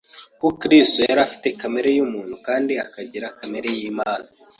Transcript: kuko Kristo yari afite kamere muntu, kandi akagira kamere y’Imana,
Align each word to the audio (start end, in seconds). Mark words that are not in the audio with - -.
kuko 0.39 0.47
Kristo 0.61 0.99
yari 1.09 1.21
afite 1.27 1.47
kamere 1.59 1.89
muntu, 2.13 2.35
kandi 2.47 2.73
akagira 2.85 3.27
kamere 3.39 3.67
y’Imana, 3.77 4.25